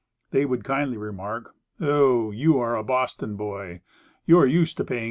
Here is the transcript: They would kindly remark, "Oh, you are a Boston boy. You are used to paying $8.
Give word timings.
They 0.31 0.45
would 0.45 0.63
kindly 0.63 0.97
remark, 0.97 1.53
"Oh, 1.79 2.31
you 2.31 2.57
are 2.57 2.75
a 2.75 2.83
Boston 2.83 3.35
boy. 3.35 3.81
You 4.25 4.39
are 4.39 4.47
used 4.47 4.77
to 4.77 4.83
paying 4.83 4.99
$8. 4.99 4.99